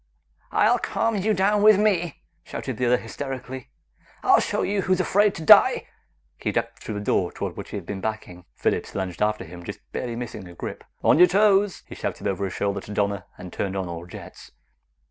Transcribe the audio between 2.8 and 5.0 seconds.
other hysterically. "I'll show you who's